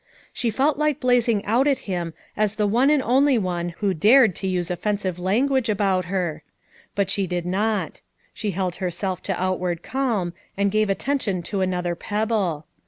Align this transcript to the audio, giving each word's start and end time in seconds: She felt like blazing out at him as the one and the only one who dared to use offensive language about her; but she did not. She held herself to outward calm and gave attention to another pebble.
She 0.33 0.49
felt 0.49 0.79
like 0.79 0.99
blazing 0.99 1.45
out 1.45 1.67
at 1.67 1.77
him 1.85 2.15
as 2.35 2.55
the 2.55 2.65
one 2.65 2.89
and 2.89 3.03
the 3.03 3.05
only 3.05 3.37
one 3.37 3.69
who 3.69 3.93
dared 3.93 4.33
to 4.37 4.47
use 4.47 4.71
offensive 4.71 5.19
language 5.19 5.69
about 5.69 6.05
her; 6.05 6.41
but 6.95 7.11
she 7.11 7.27
did 7.27 7.45
not. 7.45 8.01
She 8.33 8.49
held 8.49 8.77
herself 8.77 9.21
to 9.21 9.39
outward 9.39 9.83
calm 9.83 10.33
and 10.57 10.71
gave 10.71 10.89
attention 10.89 11.43
to 11.43 11.61
another 11.61 11.93
pebble. 11.93 12.65